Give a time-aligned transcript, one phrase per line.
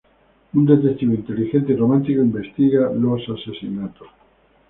[0.53, 4.07] Un detective inteligente y romántico investiga los asesinatos.